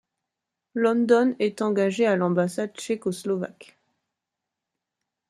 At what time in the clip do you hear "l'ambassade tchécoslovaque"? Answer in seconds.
2.15-3.77